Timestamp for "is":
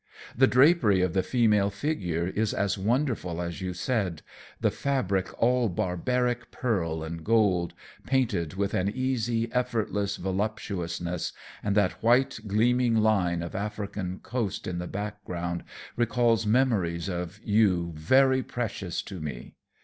2.29-2.55